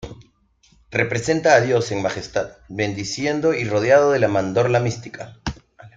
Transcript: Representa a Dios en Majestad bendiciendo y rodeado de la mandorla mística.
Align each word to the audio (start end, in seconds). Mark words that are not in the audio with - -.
Representa 0.89 1.53
a 1.53 1.61
Dios 1.61 1.91
en 1.91 2.01
Majestad 2.01 2.53
bendiciendo 2.69 3.53
y 3.53 3.65
rodeado 3.65 4.11
de 4.13 4.17
la 4.17 4.29
mandorla 4.29 4.79
mística. 4.79 5.37